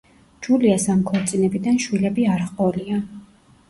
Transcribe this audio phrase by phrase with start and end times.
[0.47, 3.03] ჯულიას ამ ქორწინებიდან შვილები არ ჰყოლია.